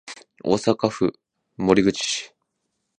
[0.43, 1.13] 大阪府
[1.59, 2.31] 守口市